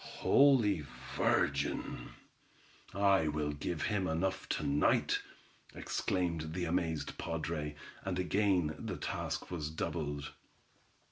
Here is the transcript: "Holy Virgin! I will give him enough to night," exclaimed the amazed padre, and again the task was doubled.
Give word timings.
"Holy 0.03 0.83
Virgin! 1.15 2.09
I 2.91 3.27
will 3.27 3.51
give 3.51 3.83
him 3.83 4.07
enough 4.07 4.49
to 4.49 4.63
night," 4.65 5.19
exclaimed 5.75 6.53
the 6.55 6.65
amazed 6.65 7.19
padre, 7.19 7.75
and 8.03 8.17
again 8.17 8.73
the 8.79 8.97
task 8.97 9.51
was 9.51 9.69
doubled. 9.69 10.31